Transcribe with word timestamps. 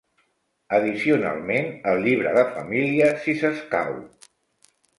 Addicionalment, 0.77 1.69
el 1.93 2.01
llibre 2.07 2.33
de 2.39 2.47
família 2.57 3.13
si 3.27 3.39
s'escau. 3.43 3.95